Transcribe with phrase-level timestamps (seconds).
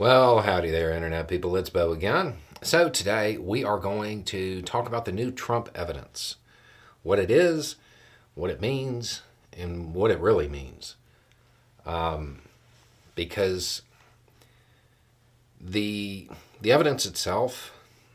[0.00, 1.54] Well, howdy there, Internet people.
[1.56, 2.38] It's Beau again.
[2.62, 6.36] So, today we are going to talk about the new Trump evidence
[7.02, 7.76] what it is,
[8.34, 9.20] what it means,
[9.52, 10.96] and what it really means.
[11.84, 12.38] Um,
[13.14, 13.82] because
[15.60, 16.30] the,
[16.62, 17.70] the evidence itself,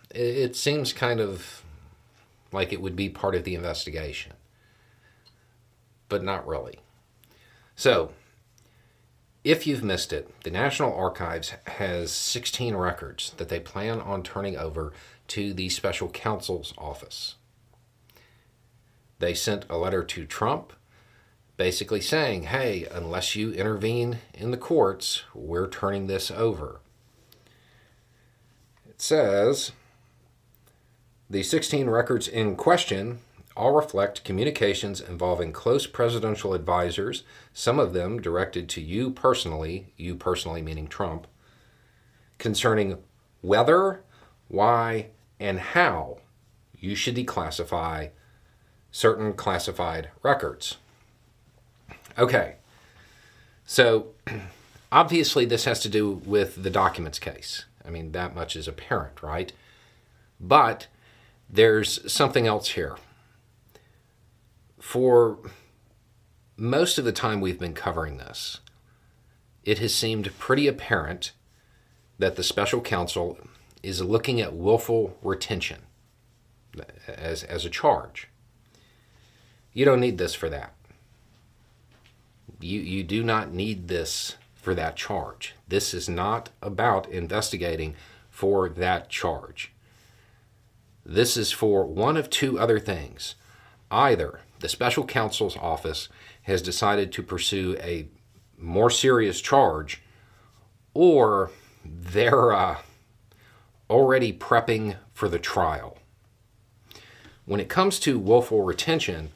[0.10, 1.64] it, it seems kind of
[2.52, 4.34] like it would be part of the investigation,
[6.10, 6.80] but not really.
[7.76, 8.10] So,
[9.46, 14.58] if you've missed it, the National Archives has 16 records that they plan on turning
[14.58, 14.92] over
[15.28, 17.36] to the special counsel's office.
[19.20, 20.74] They sent a letter to Trump
[21.58, 26.82] basically saying, hey, unless you intervene in the courts, we're turning this over.
[28.90, 29.74] It says
[31.30, 33.20] the 16 records in question
[33.56, 37.24] all reflect communications involving close presidential advisors,
[37.54, 41.26] some of them directed to you personally, you personally meaning Trump,
[42.38, 42.98] concerning
[43.42, 44.02] whether,
[44.50, 45.08] why,
[45.40, 46.18] and how
[46.80, 48.10] you should declassify
[48.92, 50.78] certain classified records.
[52.18, 52.56] Okay,
[53.66, 54.08] so
[54.92, 57.66] obviously this has to do with the documents case.
[57.86, 59.54] I mean, that much is apparent, right?
[60.40, 60.88] But
[61.50, 62.96] there's something else here
[64.96, 65.40] for
[66.56, 68.62] most of the time we've been covering this,
[69.66, 71.34] it has seemed pretty apparent
[72.18, 73.38] that the special counsel
[73.84, 75.82] is looking at willful retention
[77.10, 78.30] as, as a charge.
[79.74, 80.74] You don't need this for that.
[82.62, 85.56] You, you do not need this for that charge.
[85.68, 87.96] This is not about investigating
[88.30, 89.74] for that charge.
[91.06, 93.36] This is for one of two other things.
[93.92, 96.10] Either the special counsel's office
[96.44, 98.08] has decided to pursue a
[98.58, 100.02] more serious charge,
[100.94, 101.52] or
[101.84, 102.78] they're uh,
[103.90, 105.98] already prepping for the trial.
[107.46, 109.32] When it comes to willful retention,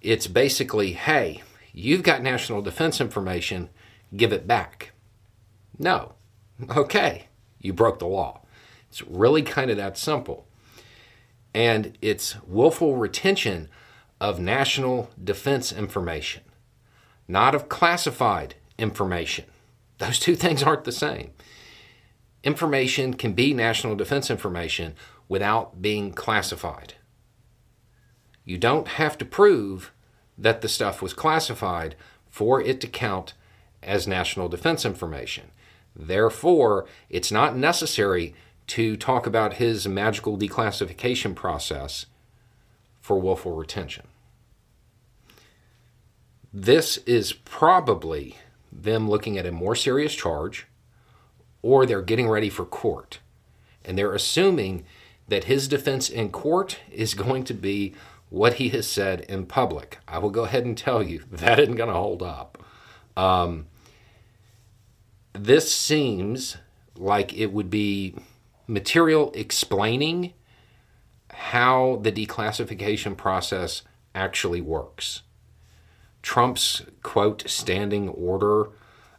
[0.00, 3.70] it's basically hey, you've got national defense information,
[4.16, 4.92] give it back.
[5.78, 6.12] No.
[6.76, 7.26] Okay,
[7.58, 8.42] you broke the law.
[8.88, 10.46] It's really kind of that simple.
[11.52, 13.68] And it's willful retention
[14.20, 16.42] of national defense information,
[17.26, 19.44] not of classified information.
[19.98, 21.30] Those two things aren't the same.
[22.42, 24.94] Information can be national defense information
[25.28, 26.94] without being classified.
[28.44, 29.92] You don't have to prove
[30.36, 31.96] that the stuff was classified
[32.28, 33.32] for it to count
[33.82, 35.50] as national defense information.
[35.96, 38.34] Therefore, it's not necessary
[38.66, 42.06] to talk about his magical declassification process
[43.04, 44.06] for willful retention.
[46.50, 48.38] This is probably
[48.72, 50.66] them looking at a more serious charge
[51.60, 53.18] or they're getting ready for court.
[53.84, 54.86] And they're assuming
[55.28, 57.92] that his defense in court is going to be
[58.30, 59.98] what he has said in public.
[60.08, 62.64] I will go ahead and tell you that isn't going to hold up.
[63.18, 63.66] Um,
[65.34, 66.56] this seems
[66.96, 68.14] like it would be
[68.66, 70.32] material explaining
[71.34, 73.82] how the declassification process
[74.14, 75.22] actually works.
[76.22, 78.70] Trump's quote standing order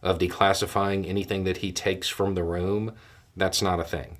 [0.01, 2.93] of declassifying anything that he takes from the room,
[3.35, 4.17] that's not a thing.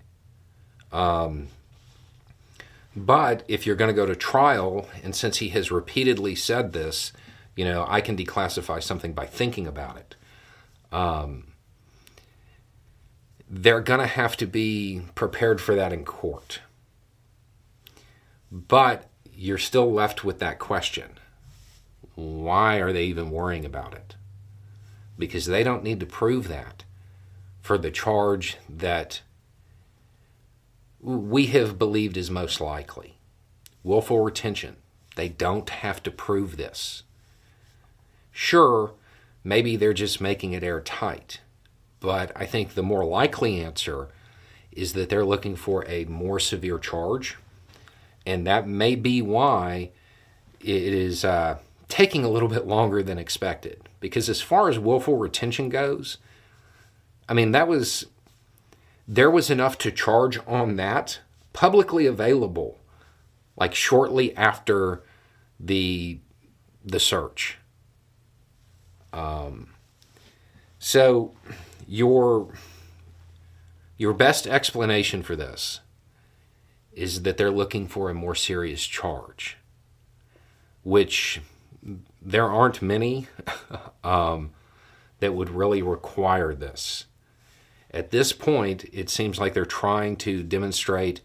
[0.92, 1.48] Um,
[2.96, 7.12] but if you're going to go to trial, and since he has repeatedly said this,
[7.56, 10.16] you know, I can declassify something by thinking about it.
[10.92, 11.54] Um,
[13.50, 16.62] they're going to have to be prepared for that in court.
[18.52, 21.20] But you're still left with that question
[22.16, 24.16] why are they even worrying about it?
[25.20, 26.86] Because they don't need to prove that
[27.62, 29.22] for the charge that
[31.02, 33.18] we have believed is most likely
[33.84, 34.76] willful retention.
[35.16, 37.04] They don't have to prove this.
[38.32, 38.94] Sure,
[39.44, 41.40] maybe they're just making it airtight,
[42.00, 44.10] but I think the more likely answer
[44.72, 47.38] is that they're looking for a more severe charge,
[48.26, 49.92] and that may be why
[50.60, 51.24] it is.
[51.26, 51.58] Uh,
[51.88, 53.88] taking a little bit longer than expected.
[54.00, 56.18] Because as far as willful retention goes,
[57.28, 58.08] I mean, that was,
[59.08, 61.20] there was enough to charge on that
[61.54, 62.80] publicly available,
[63.56, 65.04] like shortly after
[65.60, 66.20] the,
[66.84, 67.58] the search.
[69.14, 69.70] Um,
[70.78, 71.34] so
[71.88, 72.54] your,
[73.98, 75.80] your best explanation for this
[76.96, 79.58] is that they're looking for a more serious charge,
[80.84, 81.42] which
[82.22, 83.28] there aren't many
[84.04, 84.52] um,
[85.20, 87.06] that would really require this.
[87.92, 91.22] At this point, it seems like they're trying to demonstrate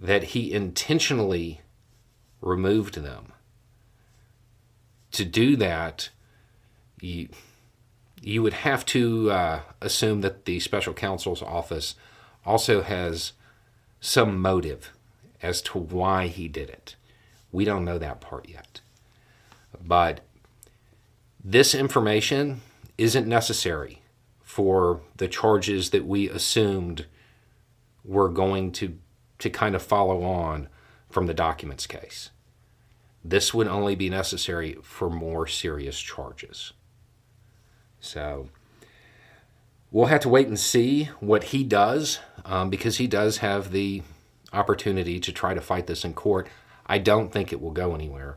[0.00, 1.60] that he intentionally
[2.40, 3.32] removed them.
[5.12, 6.10] To do that,
[7.00, 7.28] you,
[8.20, 11.94] you would have to uh, assume that the special counsel's office
[12.44, 13.32] also has
[14.04, 14.92] some motive
[15.40, 16.94] as to why he did it.
[17.50, 18.82] We don't know that part yet.
[19.82, 20.20] But
[21.42, 22.60] this information
[22.98, 24.02] isn't necessary
[24.42, 27.06] for the charges that we assumed
[28.04, 28.98] were going to,
[29.38, 30.68] to kind of follow on
[31.08, 32.28] from the documents case.
[33.24, 36.74] This would only be necessary for more serious charges.
[38.00, 38.50] So
[39.94, 44.02] we'll have to wait and see what he does um, because he does have the
[44.52, 46.48] opportunity to try to fight this in court.
[46.84, 48.36] I don't think it will go anywhere.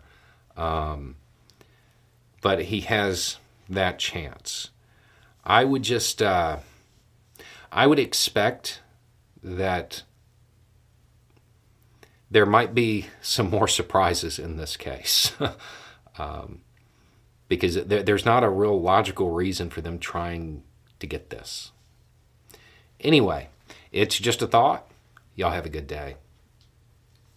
[0.56, 1.16] Um,
[2.44, 3.38] but he has
[3.68, 4.70] that chance.
[5.44, 6.58] I would just, uh,
[7.72, 8.82] I would expect
[9.42, 10.04] that
[12.30, 15.32] there might be some more surprises in this case.
[16.20, 16.62] um,
[17.48, 20.62] because there, there's not a real logical reason for them trying
[21.00, 21.72] to get this.
[23.00, 23.50] Anyway,
[23.92, 24.90] it's just a thought.
[25.36, 26.16] Y'all have a good day.